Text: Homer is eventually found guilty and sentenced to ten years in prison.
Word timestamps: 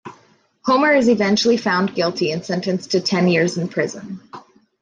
Homer 0.65 0.93
is 0.95 1.07
eventually 1.09 1.57
found 1.57 1.93
guilty 1.93 2.31
and 2.31 2.43
sentenced 2.43 2.89
to 2.89 2.99
ten 3.01 3.27
years 3.27 3.55
in 3.59 3.67
prison. 3.67 4.19